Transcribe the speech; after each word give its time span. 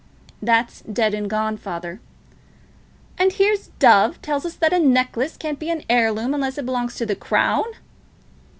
"That's 0.41 0.81
done 0.81 1.13
and 1.13 1.29
gone, 1.29 1.57
father." 1.57 1.99
"And 3.19 3.31
here's 3.33 3.67
Dove 3.77 4.19
tells 4.23 4.47
us 4.47 4.55
that 4.55 4.73
a 4.73 4.79
necklace 4.79 5.37
can't 5.37 5.59
be 5.59 5.69
an 5.69 5.83
heirloom, 5.87 6.33
unless 6.33 6.57
it 6.57 6.65
belongs 6.65 6.95
to 6.95 7.05
the 7.05 7.15
Crown." 7.15 7.65